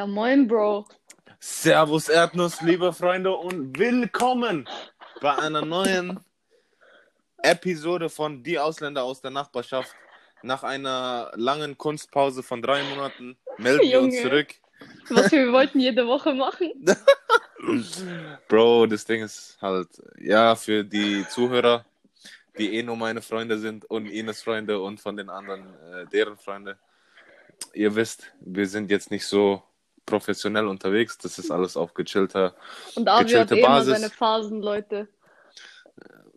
[0.00, 0.86] Ja, moin, Bro.
[1.40, 4.66] Servus Erdnuss, liebe Freunde, und willkommen
[5.20, 6.18] bei einer neuen
[7.42, 9.94] Episode von Die Ausländer aus der Nachbarschaft.
[10.42, 14.54] Nach einer langen Kunstpause von drei Monaten melden wir uns zurück.
[15.10, 16.72] Was wir wollten jede Woche machen.
[18.48, 19.88] Bro, das Ding ist halt,
[20.18, 21.84] ja, für die Zuhörer,
[22.56, 26.38] die eh nur meine Freunde sind und Ines Freunde und von den anderen äh, deren
[26.38, 26.78] Freunde.
[27.74, 29.62] Ihr wisst, wir sind jetzt nicht so
[30.10, 31.16] professionell unterwegs.
[31.16, 32.54] Das ist alles auf gechillter.
[32.94, 33.94] Und Avi hat Gechillte eh immer Basis.
[33.94, 35.08] seine Phasen, Leute.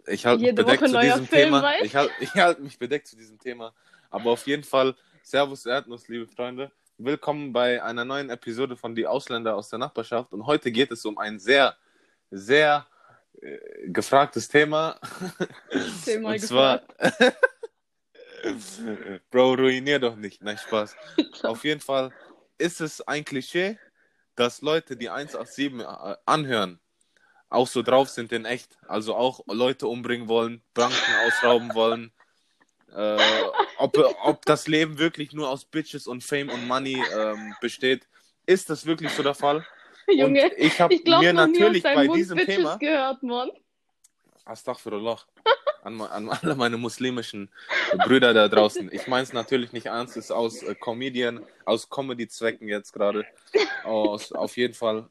[0.05, 1.63] Ich halte bedeckt zu diesem Film, Thema.
[1.63, 1.86] weißt?
[1.86, 3.73] Ich halte halt mich bedeckt zu diesem Thema.
[4.09, 6.72] Aber auf jeden Fall, Servus Erdnuss, liebe Freunde.
[6.98, 10.32] Willkommen bei einer neuen Episode von Die Ausländer aus der Nachbarschaft.
[10.34, 11.76] Und heute geht es um ein sehr,
[12.30, 12.85] sehr
[13.41, 14.99] äh, gefragtes Thema.
[16.04, 16.82] Zehnmal Und zwar.
[19.32, 20.44] Bro, ruinier doch nicht.
[20.44, 20.96] Nein, Spaß.
[21.44, 22.12] Auf jeden Fall
[22.57, 23.77] ist es ein Klischee,
[24.35, 26.79] dass Leute, die 187 äh, anhören,
[27.49, 28.77] auch so drauf sind in echt.
[28.87, 32.12] Also auch Leute umbringen wollen, Banken ausrauben wollen.
[32.95, 33.20] Äh,
[33.77, 38.07] ob, ob das Leben wirklich nur aus Bitches und Fame und Money ähm, besteht.
[38.45, 39.65] Ist das wirklich so der Fall?
[40.07, 42.77] Junge, und ich habe mir natürlich bei Mund diesem Bitches Thema.
[42.77, 43.51] gehört, Mann.
[44.46, 45.20] Astaghfirullah.
[45.84, 47.49] An, an alle meine muslimischen
[48.05, 48.90] Brüder da draußen.
[48.94, 53.26] Ich meine es natürlich nicht ernst, es ist aus äh, Comedian, aus Comedy-Zwecken jetzt gerade.
[53.84, 55.10] Auf jeden Fall.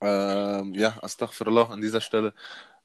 [0.00, 2.32] Ähm, ja, Astaghfirullah an dieser Stelle.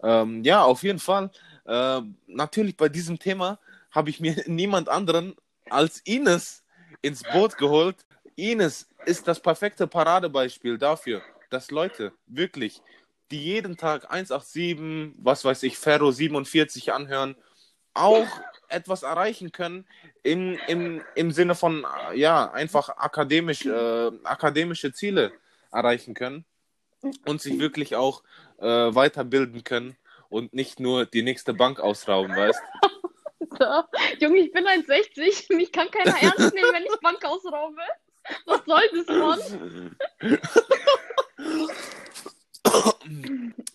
[0.04, 1.32] Ähm, ja, auf jeden Fall.
[1.66, 3.60] Ähm, natürlich bei diesem Thema
[3.92, 5.36] habe ich mir niemand anderen
[5.70, 6.64] als Ines
[7.02, 7.98] ins Boot geholt.
[8.36, 12.82] Ines ist das perfekte Paradebeispiel dafür, dass Leute wirklich
[13.32, 17.36] die jeden Tag 187, was weiß ich, Ferro 47 anhören,
[17.94, 18.28] auch
[18.70, 19.86] etwas erreichen können
[20.24, 25.32] im, im, im Sinne von, ja, einfach akademisch, äh, akademische Ziele
[25.72, 26.46] erreichen können
[27.26, 28.24] und sich wirklich auch
[28.60, 29.98] äh, weiterbilden können
[30.30, 32.62] und nicht nur die nächste Bank ausrauben, weißt
[33.58, 33.88] Da.
[34.20, 35.56] Junge, ich bin 1,60.
[35.56, 37.82] Mich kann keiner ernst nehmen, wenn ich Bank ausraube.
[38.46, 39.98] Was soll das, Mann?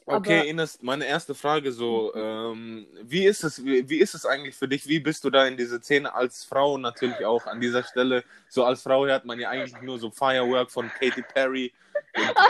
[0.07, 4.27] Okay, Aber- Ines, meine erste Frage so, ähm, wie ist es, wie, wie ist es
[4.27, 4.87] eigentlich für dich?
[4.87, 8.23] Wie bist du da in diese Szene als Frau natürlich auch an dieser Stelle?
[8.49, 11.73] So als Frau hört man ja eigentlich nur so Firework von Katy Perry,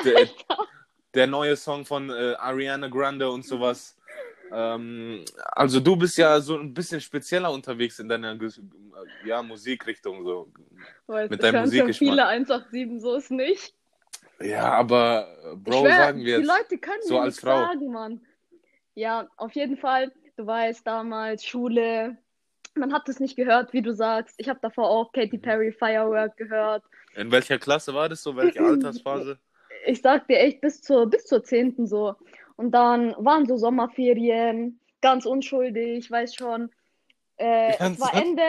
[0.05, 0.29] der,
[1.15, 3.97] der neue Song von äh, Ariana Grande und sowas.
[4.53, 8.37] Ähm, also du bist ja so ein bisschen spezieller unterwegs in deiner
[9.25, 10.53] ja, Musikrichtung so.
[11.07, 12.11] Weißt, Mit ich deinem Musikgeschmack.
[12.11, 13.75] viele 187, so ist nicht.
[14.41, 16.47] Ja, aber äh, Bro, schwör, sagen wir die jetzt.
[16.59, 17.67] Leute können so als Frau.
[17.67, 18.21] sagen, Mann.
[18.95, 20.13] Ja, auf jeden Fall.
[20.37, 22.17] Du weißt, damals Schule,
[22.75, 24.35] man hat es nicht gehört, wie du sagst.
[24.39, 25.21] Ich habe davor auch Mhm.
[25.21, 26.83] Katy Perry Firework gehört.
[27.15, 28.35] In welcher Klasse war das so?
[28.37, 29.39] Welche Altersphase?
[29.87, 31.87] Ich sag dir echt, bis zur, bis zur 10.
[31.87, 32.15] so.
[32.57, 36.71] Und dann waren so Sommerferien, ganz unschuldig, weiß schon.
[37.37, 38.43] Äh, es war Ende,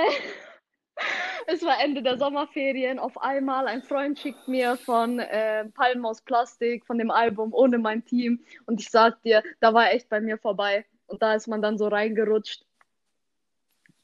[1.47, 2.99] es war Ende der Sommerferien.
[2.99, 7.77] Auf einmal ein Freund schickt mir von äh, Palmen aus Plastik, von dem Album Ohne
[7.77, 8.43] mein Team.
[8.65, 10.85] Und ich sag dir, da war echt bei mir vorbei.
[11.07, 12.65] Und da ist man dann so reingerutscht.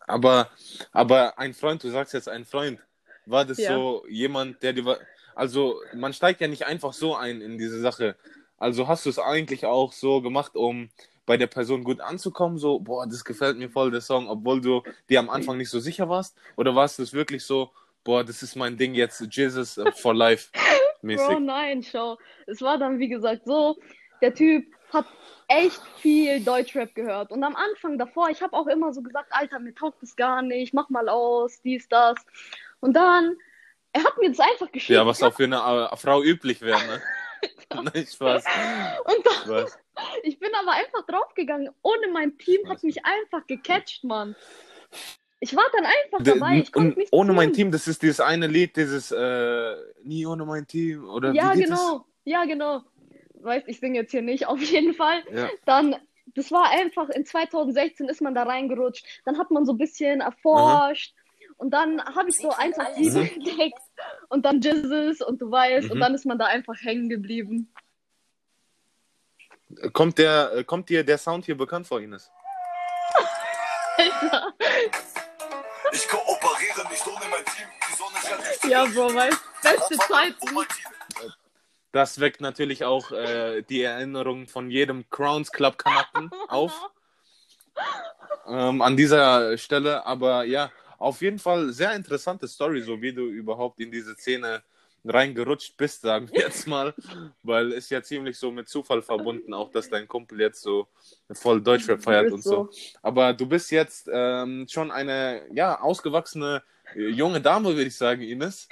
[0.08, 0.50] Aber,
[0.92, 2.80] aber ein Freund, du sagst jetzt ein Freund,
[3.26, 3.74] war das Ja.
[3.76, 5.00] so jemand, der dir,
[5.36, 8.16] also man steigt ja nicht einfach so ein in diese Sache.
[8.58, 10.90] Also hast du es eigentlich auch so gemacht, um
[11.32, 14.84] bei der Person gut anzukommen, so, boah, das gefällt mir voll, der Song, obwohl du
[15.10, 16.38] dir am Anfang nicht so sicher warst?
[16.58, 17.72] Oder warst du es wirklich so,
[18.04, 20.50] boah, das ist mein Ding jetzt, Jesus äh, for life
[21.02, 21.26] mäßig?
[21.26, 22.18] Bro, nein, schau.
[22.48, 23.78] Es war dann, wie gesagt, so,
[24.22, 25.06] der Typ hat
[25.48, 27.32] echt viel Deutschrap gehört.
[27.32, 30.42] Und am Anfang davor, ich habe auch immer so gesagt, Alter, mir taugt das gar
[30.42, 32.18] nicht, mach mal aus, dies, das.
[32.82, 33.38] Und dann,
[33.94, 34.98] er hat mir das einfach geschickt.
[34.98, 37.02] Ja, was auch für eine äh, Frau üblich wäre, ne?
[37.74, 38.46] Nein, Spaß.
[39.06, 39.80] Und dann, Spaß.
[40.24, 41.70] ich bin aber einfach draufgegangen.
[41.82, 44.36] Ohne mein Team hat mich einfach gecatcht, Mann.
[45.40, 46.60] Ich war dann einfach dabei.
[46.60, 47.56] Ich konnte nichts ohne mein tun.
[47.56, 51.60] Team, das ist dieses eine Lied, dieses äh, Nie ohne mein Team oder Ja, wie
[51.60, 52.06] geht genau.
[52.26, 52.84] Ja, genau.
[53.36, 55.24] Weißt, ich singe jetzt hier nicht, auf jeden Fall.
[55.24, 55.34] das?
[55.34, 55.50] Ja.
[55.66, 55.96] dann,
[56.36, 60.22] das war einfach, in 2016 ist man da reingerutscht, dann hat man so ein bisschen
[60.22, 61.16] erforscht
[61.58, 63.80] und dann habe ich so 187 entdeckt
[64.32, 66.02] und dann Jizzes und du weißt, und Mhm.
[66.02, 67.74] dann ist man da einfach hängen geblieben.
[69.94, 72.30] Kommt der, äh, kommt dir der Sound hier bekannt vor, Ines?
[73.98, 74.54] Alter.
[75.92, 77.68] Ich kooperiere nicht ohne mein Team.
[77.90, 78.72] Die Sonne scheint.
[78.72, 80.58] Ja, Bro, weißt, beste Zeiten.
[81.92, 86.72] Das weckt natürlich auch äh, die Erinnerung von jedem Crowns Club Kanaken auf.
[88.48, 93.26] Ähm, an dieser Stelle, aber ja, auf jeden Fall sehr interessante Story, so wie du
[93.26, 94.62] überhaupt in diese Szene
[95.04, 96.94] reingerutscht bist, sagen wir jetzt mal,
[97.42, 100.88] weil ist ja ziemlich so mit Zufall verbunden, auch dass dein Kumpel jetzt so
[101.32, 102.70] voll Deutschrap feiert und so.
[103.02, 106.62] Aber du bist jetzt ähm, schon eine ja ausgewachsene
[106.96, 108.70] äh, junge Dame, würde ich sagen, Ines.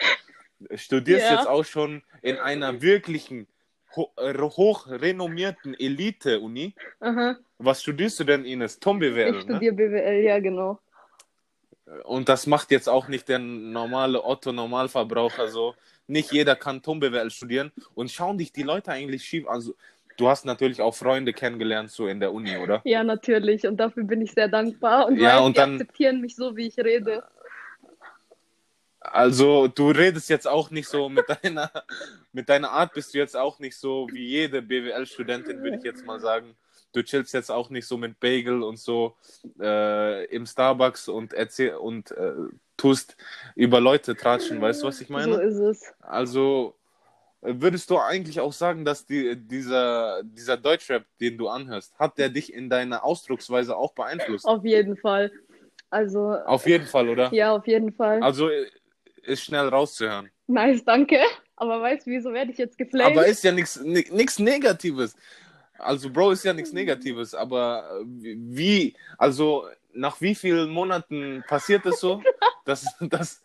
[0.76, 1.38] Studierst Ja.
[1.38, 3.48] jetzt auch schon in einer wirklichen
[3.96, 6.76] ho äh, hochrenommierten Elite-Uni.
[7.58, 8.76] Was studierst du denn, Ines?
[8.76, 9.42] Ich Tom-BWL, ne?
[9.42, 10.80] studiere BWL, ja, genau.
[12.04, 15.76] Und das macht jetzt auch nicht der normale Otto-Normalverbraucher so.
[16.08, 17.72] Nicht jeder kann Tom-BWL studieren.
[17.96, 19.48] Und schauen dich die Leute eigentlich schief.
[19.48, 19.76] Also,
[20.18, 22.82] du hast natürlich auch Freunde kennengelernt, so in der Uni, oder?
[22.84, 23.66] Ja, natürlich.
[23.66, 25.08] Und dafür bin ich sehr dankbar.
[25.08, 27.24] Und Ja, weiß, und die dann- akzeptieren mich so, wie ich rede.
[29.02, 31.72] Also, du redest jetzt auch nicht so mit deiner,
[32.34, 36.06] mit deiner Art, bist du jetzt auch nicht so wie jede BWL-Studentin, würde ich jetzt
[36.06, 36.56] mal sagen.
[36.92, 39.16] Du chillst jetzt auch nicht so mit Bagel und so
[39.60, 42.34] äh, im Starbucks und erzähl und äh,
[42.78, 43.16] tust
[43.56, 45.34] über Leute tratschen, weißt du, was ich meine?
[45.34, 45.94] So ist es.
[46.00, 46.76] Also
[47.42, 52.18] äh, würdest du eigentlich auch sagen, dass die, dieser, dieser Deutschrap, den du anhörst, hat
[52.18, 54.46] der dich in deiner Ausdrucksweise auch beeinflusst?
[54.46, 55.32] Auf jeden Fall.
[55.92, 57.34] Also, Auf jeden Fall, oder?
[57.34, 58.22] ja, auf jeden Fall.
[58.22, 58.68] Also äh,
[59.24, 60.30] ist schnell rauszuhören.
[60.48, 61.20] Nice, danke.
[61.56, 63.18] Aber weißt du, wieso werde ich jetzt geflamed?
[63.18, 65.16] Aber ist ja nichts nichts Negatives.
[65.80, 71.86] Also, Bro, ist ja nichts Negatives, aber äh, wie, also nach wie vielen Monaten passiert
[71.86, 72.22] es so?
[72.66, 73.42] dass, dass,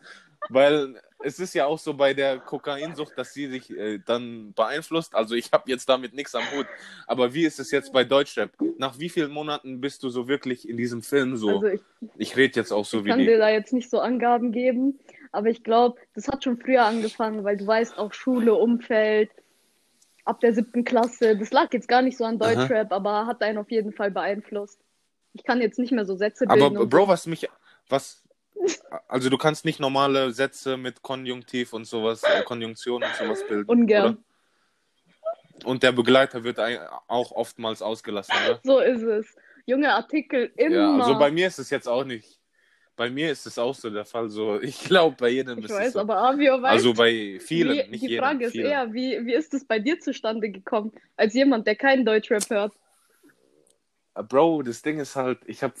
[0.49, 5.15] weil es ist ja auch so bei der Kokainsucht, dass sie sich äh, dann beeinflusst.
[5.15, 6.67] Also ich habe jetzt damit nichts am Hut.
[7.07, 8.51] Aber wie ist es jetzt bei Deutschrap?
[8.77, 11.49] Nach wie vielen Monaten bist du so wirklich in diesem Film so?
[11.49, 11.81] Also ich
[12.17, 13.25] ich rede jetzt auch so wie kann die.
[13.25, 14.99] dir da jetzt nicht so Angaben geben,
[15.31, 19.31] aber ich glaube, das hat schon früher angefangen, weil du weißt auch Schule, Umfeld,
[20.25, 21.37] ab der siebten Klasse.
[21.37, 22.53] Das lag jetzt gar nicht so an Aha.
[22.53, 24.79] Deutschrap, aber hat einen auf jeden Fall beeinflusst.
[25.33, 27.47] Ich kann jetzt nicht mehr so Sätze Aber bilden und Bro, was mich,
[27.89, 28.23] was,
[29.07, 33.69] also du kannst nicht normale Sätze mit Konjunktiv und sowas, äh, Konjunktion und sowas bilden.
[33.69, 34.05] Ungern.
[34.05, 35.69] Oder?
[35.69, 36.59] Und der Begleiter wird
[37.07, 38.59] auch oftmals ausgelassen, oder?
[38.63, 39.35] so ist es.
[39.65, 40.75] Junge Artikel immer.
[40.75, 42.39] Ja, also bei mir ist es jetzt auch nicht.
[42.95, 44.29] Bei mir ist es auch so der Fall.
[44.29, 45.99] So, ich glaube, bei jedem ich ist weiß, es so.
[45.99, 46.71] aber Avio weiß.
[46.71, 48.23] Also bei vielen, wie, nicht die jedem.
[48.23, 48.65] Frage ist vielen.
[48.67, 52.73] eher, wie, wie ist es bei dir zustande gekommen, als jemand, der keinen Deutschrap hört?
[54.29, 55.73] Bro, das Ding ist halt, ich habe,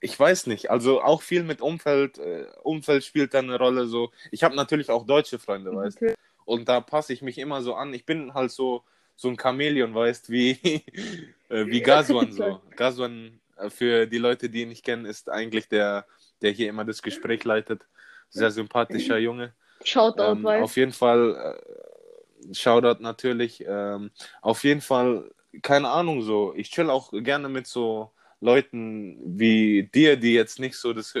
[0.00, 3.86] ich weiß nicht, also auch viel mit Umfeld, äh, Umfeld spielt da eine Rolle.
[3.86, 6.14] So, ich habe natürlich auch deutsche Freunde, weißt du.
[6.44, 7.94] Und da passe ich mich immer so an.
[7.94, 8.82] Ich bin halt so,
[9.14, 10.50] so ein Chamäleon, weißt wie,
[11.48, 12.60] äh, wie Gazwan so.
[12.76, 16.06] Gazwan, äh, für die Leute, die ihn nicht kennen, ist eigentlich der,
[16.42, 17.86] der hier immer das Gespräch leitet.
[18.28, 19.52] Sehr sympathischer Junge.
[19.84, 21.58] Shoutout, Ähm, weißt auf jeden Fall,
[22.50, 23.64] äh, Shoutout natürlich.
[23.66, 24.10] Ähm,
[24.42, 25.30] auf jeden Fall,
[25.62, 26.54] keine Ahnung, so.
[26.54, 28.10] Ich chill auch gerne mit so
[28.40, 31.14] Leuten wie dir, die jetzt nicht so das,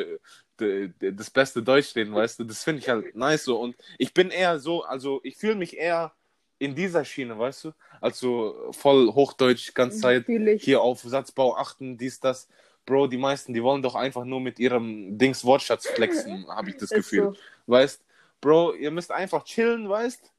[1.00, 2.44] das beste Deutsch reden, weißt du.
[2.44, 3.58] Das finde ich halt nice so.
[3.60, 6.12] Und ich bin eher so, also ich fühle mich eher
[6.58, 7.72] in dieser Schiene, weißt du?
[8.00, 10.26] Also voll Hochdeutsch, ganze Zeit
[10.58, 12.48] hier auf Satzbau achten, dies, das.
[12.86, 16.76] Bro, die meisten, die wollen doch einfach nur mit ihrem Dings Wortschatz flexen, habe ich
[16.76, 17.34] das Gefühl.
[17.34, 17.36] so.
[17.66, 18.00] Weißt,
[18.40, 20.32] Bro, ihr müsst einfach chillen, weißt?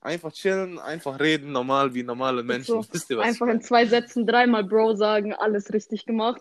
[0.00, 2.82] Einfach chillen, einfach reden, normal wie normale Menschen.
[2.82, 2.86] so.
[2.92, 3.26] Wisst ihr was?
[3.26, 6.40] Einfach in zwei Sätzen dreimal Bro sagen, alles richtig gemacht.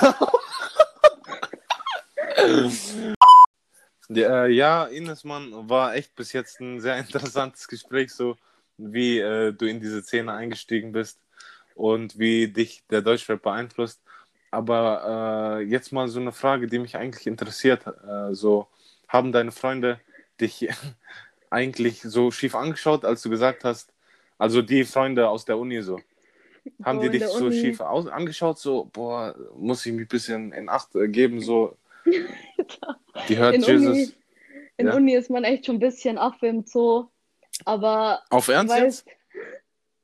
[4.07, 8.37] Ja, ja, Ines, Mann, war echt bis jetzt ein sehr interessantes Gespräch, so
[8.77, 11.19] wie äh, du in diese Szene eingestiegen bist
[11.73, 13.99] und wie dich der Deutschrap beeinflusst.
[14.55, 17.85] Aber äh, jetzt mal so eine Frage, die mich eigentlich interessiert.
[17.87, 18.67] Äh, so,
[19.07, 19.99] haben deine Freunde
[20.39, 20.67] dich
[21.49, 23.91] eigentlich so schief angeschaut, als du gesagt hast,
[24.37, 25.99] also die Freunde aus der Uni so,
[26.83, 27.55] haben So die dich so Uni.
[27.59, 31.77] schief aus angeschaut, so, boah, muss ich mich ein bisschen in Acht geben, so,
[33.29, 33.87] die hört In Jesus.
[33.87, 34.13] Uni,
[34.77, 34.95] in Ja.
[34.95, 37.07] Uni ist man echt schon ein bisschen Affe im Zoo.
[37.63, 39.05] Aber Auf Ernst jetzt?
[39.05, 39.17] weißt,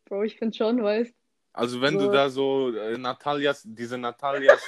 [0.06, 1.14] Bro, ich finde schon, weißt
[1.54, 2.06] Also wenn So.
[2.08, 4.62] du da so äh, Natalias, diese Natalias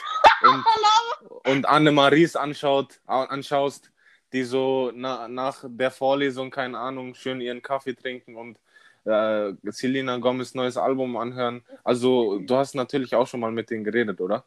[0.44, 3.92] und, und Annemaries anschaut, anschaust,
[4.34, 8.58] die so na, nach der Vorlesung, keine Ahnung, schön ihren Kaffee trinken und
[9.06, 11.64] äh, Selena Gomez neues Album anhören.
[11.84, 14.44] Also du hast natürlich auch schon mal mit denen geredet, oder?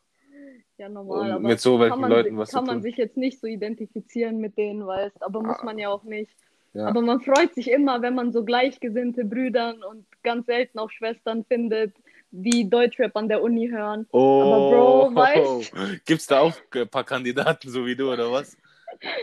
[0.79, 1.41] ja normal.
[1.41, 5.23] Mit so welchen Leuten was kann man sich jetzt nicht so identifizieren mit denen, weißt
[5.23, 5.65] aber muss Ah.
[5.65, 6.31] man ja auch nicht.
[6.75, 6.89] Ja.
[6.89, 11.45] Aber man freut sich immer, wenn man so gleichgesinnte Brüdern und ganz selten auch Schwestern
[11.47, 11.95] findet,
[12.31, 14.07] die Deutschrap an der Uni hören.
[14.13, 18.57] Oh, Aber Bro, weißt- gibt's da auch ein paar Kandidaten so wie du, oder was?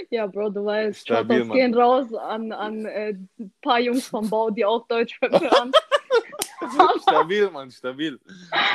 [0.10, 4.30] Ja, Bro, du weißt, Stabil, Shoutouts gehen raus an, an äh, ein paar Jungs vom
[4.30, 5.72] Bau, die auch Deutschrap hören.
[7.02, 8.20] stabil, Mann, stabil.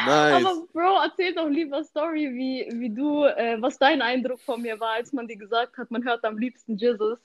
[0.07, 0.45] Nice.
[0.45, 4.79] Aber Bro, erzähl doch lieber Story, wie, wie du, äh, was dein Eindruck von mir
[4.81, 7.19] war, als man dir gesagt hat, man hört am liebsten Jesus.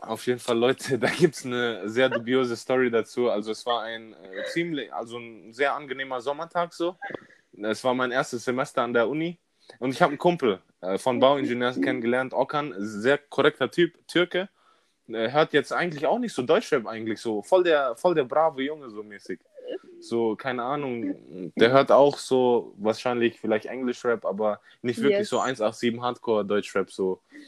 [0.00, 3.30] Auf jeden Fall, Leute, da gibt es eine sehr dubiose Story dazu.
[3.30, 6.96] Also es war ein äh, ziemlich, also ein sehr angenehmer Sommertag so.
[7.62, 9.38] Es war mein erstes Semester an der Uni
[9.78, 14.48] und ich habe einen Kumpel äh, von Bauingenieurs kennengelernt, Okan, sehr korrekter Typ, Türke.
[15.08, 18.62] Er hört jetzt eigentlich auch nicht so Deutschrap eigentlich so, voll der, voll der brave
[18.62, 19.40] Junge so mäßig.
[20.00, 25.30] So, keine Ahnung, der hört auch so wahrscheinlich vielleicht Englischrap, aber nicht wirklich Yes.
[25.30, 27.38] so 187 Hardcore Deutschrap so äh,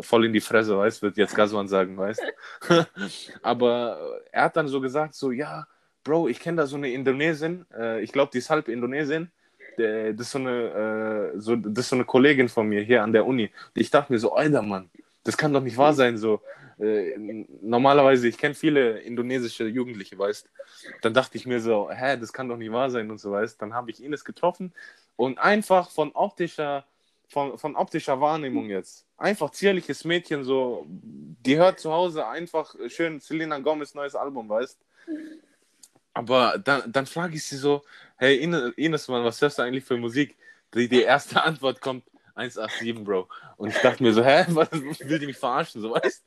[0.00, 2.22] voll in die Fresse, weißt, wird jetzt Gasman sagen, weißt.
[3.42, 5.66] aber äh, er hat dann so gesagt, so, ja,
[6.04, 9.30] Bro, ich kenne da so eine Indonesin, äh, ich glaube, die ist halb Indonesin.
[9.78, 13.12] Der- Das ist, so eine, äh, so, das so eine Kollegin von mir hier an
[13.12, 13.50] der Uni.
[13.74, 14.90] Ich dachte mir so, Alter, Mann,
[15.24, 16.18] das kann doch nicht wahr sein.
[16.18, 16.42] So,
[16.78, 17.16] äh,
[17.62, 20.50] normalerweise, ich kenne viele indonesische Jugendliche, weißt.
[21.00, 23.60] Dann dachte ich mir so, hä, das kann doch nicht wahr sein und so, weißt.
[23.62, 24.72] Dann habe ich Ines getroffen
[25.16, 26.84] und einfach von optischer,
[27.32, 33.20] von, von optischer Wahrnehmung jetzt, einfach zierliches Mädchen, so, die hört zu Hause einfach schön
[33.20, 34.78] Selena Gomez neues Album, weißt.
[36.12, 37.82] Aber dann, dann frage ich sie so,
[38.18, 38.36] hey
[38.76, 40.36] Ines, Mann, was hörst du eigentlich für Musik?
[40.74, 43.28] Die, die erste Antwort kommt, 187, Bro.
[43.56, 46.24] Und ich dachte mir so, hä, was, will die mich verarschen, so weißt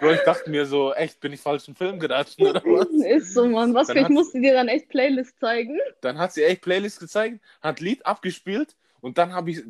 [0.00, 2.88] Bro, ich dachte mir so, echt, bin ich falsch im Film geraten oder was?
[3.06, 3.74] Ist so, Mann.
[3.74, 5.78] Was Dann für, ich musste dir dann echt Playlist zeigen.
[6.00, 9.62] Dann hat sie echt Playlist gezeigt, hat Lied abgespielt und dann habe ich,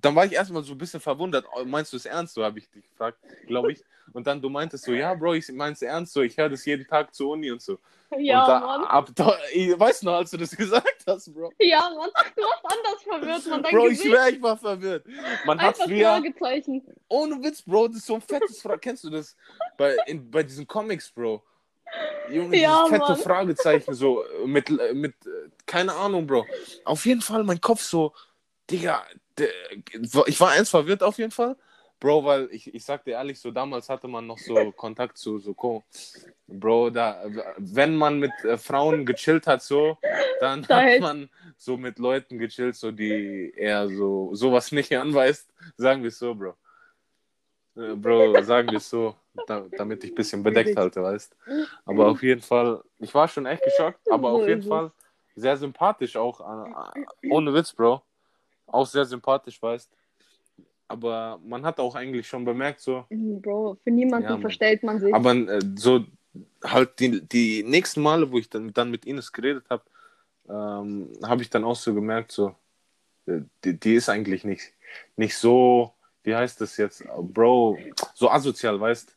[0.00, 1.46] dann war ich erstmal so ein bisschen verwundert.
[1.54, 2.34] Oh, Meinst du es ernst?
[2.34, 3.84] So habe ich dich gefragt, glaube ich.
[4.14, 6.86] Und dann du meintest so, ja, Bro, ich mein's ernst, so, ich höre das jeden
[6.86, 7.78] Tag zur Uni und so.
[8.18, 8.84] Ja, und da, Mann.
[8.86, 11.52] ab da, ich weiß noch, als du das gesagt hast, Bro.
[11.58, 12.08] Ja, Mann.
[12.34, 13.62] Du warst anders verwirrt, Mann.
[13.62, 14.06] Dein Bro, ich Gesicht.
[14.14, 15.04] schwör, ich war verwirrt.
[15.44, 16.22] Man hat früher,
[17.08, 18.78] ohne Witz, Bro, das ist so ein fettes Frage.
[18.80, 19.36] Kennst du das?
[19.76, 21.42] Bei, in, bei diesen Comics, Bro.
[22.30, 23.22] Junge, Ja, dieses fette Mann.
[23.22, 25.14] Fragezeichen, so mit, mit,
[25.66, 26.46] keine Ahnung, Bro.
[26.84, 28.12] Auf jeden Fall, mein Kopf so,
[28.70, 29.04] Digga,
[29.38, 29.48] der,
[30.26, 31.56] ich war eins verwirrt auf jeden Fall.
[32.00, 35.38] Bro, weil ich, ich sag dir ehrlich, so damals hatte man noch so Kontakt zu
[35.38, 35.82] so Co.
[36.46, 37.24] Bro, da,
[37.56, 39.98] wenn man mit äh, Frauen gechillt hat, so,
[40.40, 45.52] dann Da hat man so mit Leuten gechillt, so die eher so sowas nicht anweist.
[45.76, 46.54] Sagen wir es so, Bro.
[47.76, 51.36] Äh, Bro, sagen wir es so, da, damit ich ein bisschen bedeckt halte, weißt.
[51.84, 54.62] Aber auf jeden Fall, ich war schon echt geschockt, aber auf jeden.
[54.62, 54.92] Fall
[55.38, 58.02] sehr sympathisch auch, äh, ohne Witz, Bro.
[58.68, 59.90] Auch sehr sympathisch, weißt.
[60.88, 65.00] Aber man hat auch eigentlich schon bemerkt, so, Mhm, Bro, für niemanden Ja, verstellt man
[65.00, 65.14] sich.
[65.14, 66.04] aber äh, so
[66.62, 69.84] halt die, die nächsten Male, wo ich dann, dann mit Ines geredet habe,
[70.48, 72.54] ähm, habe ich dann auch so gemerkt, so,
[73.26, 74.72] äh, die, die ist eigentlich nicht,
[75.16, 77.78] nicht so, wie heißt das jetzt, Bro,
[78.14, 79.14] so asozial, weißt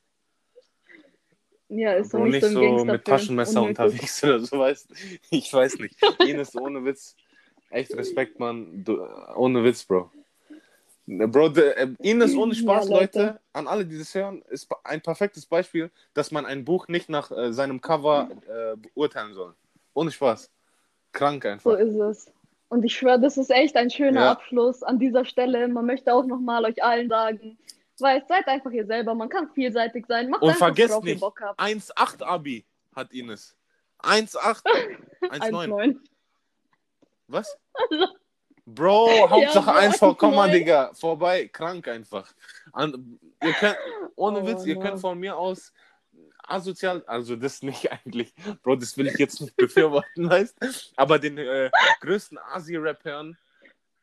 [1.69, 3.83] ja, ist so Bro, nicht, nicht so im so mit Taschenmesser Unnötig.
[3.83, 4.93] unterwegs oder so, weißt
[5.29, 5.95] Ich weiß nicht.
[6.19, 7.15] Ines, ohne Witz,
[7.71, 9.01] echt Respekt, Mann, du,
[9.35, 10.11] ohne Witz, Bro.
[11.07, 13.19] Bro, de, äh, Ines ohne Spaß, Ja, Leute.
[13.19, 13.39] Leute.
[13.53, 17.31] an alle, die das hören, ist ein perfektes Beispiel, dass man ein Buch nicht nach
[17.31, 19.53] äh, seinem Cover äh, beurteilen soll.
[19.93, 20.49] Ohne Spaß.
[21.11, 21.73] Krank So einfach.
[21.79, 22.31] ist es.
[22.69, 24.31] Und ich schwöre, das ist echt ein schöner Ja.
[24.31, 25.67] Abschluss an dieser Stelle.
[25.67, 27.57] Man möchte auch nochmal euch allen sagen,
[27.99, 29.13] weil seid einfach ihr selber.
[29.13, 30.29] Man kann vielseitig sein.
[30.29, 31.59] Macht Und einfach, vergesst ihr nicht, Bock habt.
[31.59, 32.63] 1,8 Abi
[32.95, 33.57] hat Ines.
[33.99, 34.63] 1,8.
[35.23, 35.97] 1,9.
[37.31, 37.33] 1,9.
[37.33, 37.57] Was?
[38.65, 40.51] Bro, Hauptsache Bro, 1 vor Komma, 1,9.
[40.51, 40.93] Digga.
[40.93, 42.31] Vorbei, krank einfach.
[42.73, 43.77] An, ihr könnt,
[44.15, 44.87] ohne Oh, Witz, ihr Mann.
[44.87, 45.73] könnt von mir aus
[46.43, 48.33] asozial, also das nicht eigentlich,
[48.63, 51.69] Bro, das will ich jetzt nicht befürworten, weißt aber den äh,
[52.01, 53.37] größten Asi-Rap hören,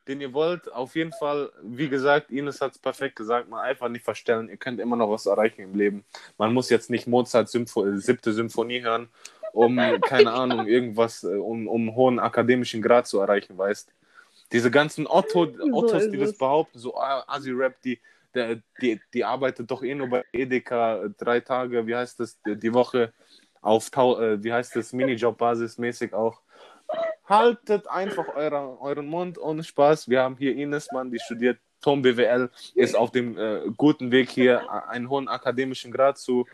[0.06, 3.88] den ihr wollt, auf jeden Fall, wie gesagt, Ines hat es perfekt gesagt, man einfach
[3.90, 6.04] nicht verstellen, ihr könnt immer noch was erreichen im Leben.
[6.38, 9.10] Man muss jetzt nicht Mozart Sympho siebte Symphonie hören,
[9.52, 13.92] um, keine Ahnung, irgendwas, äh, um, um hohen akademischen Grad zu erreichen, weißt
[14.52, 18.00] diese ganzen Otto, Ottos, ist die das behaupten, so ah, Asi-Rap, die,
[18.34, 22.40] der, die, die arbeitet doch eh nur bei Edeka äh, drei Tage, wie heißt das,
[22.42, 23.12] die, die Woche
[23.60, 26.40] auf, äh, wie heißt das, Minijob-Basis mäßig auch.
[27.24, 30.08] Haltet einfach euren, euren Mund ohne Spaß.
[30.08, 34.30] Wir haben hier Ines, Mann, die studiert Tom BWL, ist auf dem äh, guten Weg
[34.30, 36.46] hier einen hohen akademischen Grad zu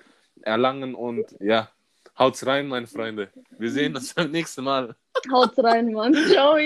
[0.42, 1.70] erlangen und ja,
[2.18, 3.30] haut's rein, meine Freunde.
[3.58, 4.94] Wir sehen uns beim nächsten Mal.
[5.30, 6.14] Haut rein, Mann.
[6.14, 6.56] Ciao.